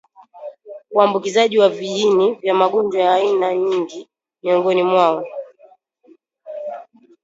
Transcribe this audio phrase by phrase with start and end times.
[0.93, 4.09] uambukizanaji wa viini vya magonjwa ya aina nyingi
[4.43, 5.25] miongoni mwao